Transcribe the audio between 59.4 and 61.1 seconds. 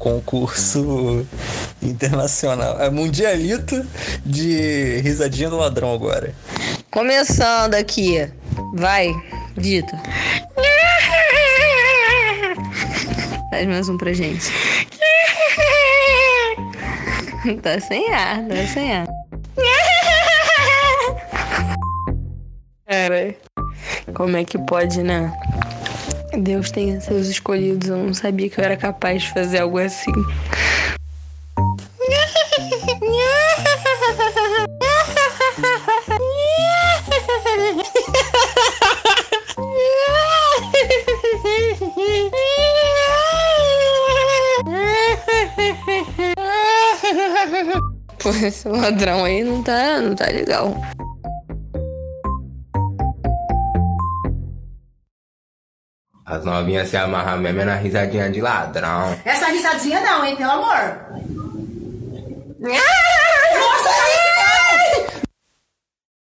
risadinha não, hein, pelo amor.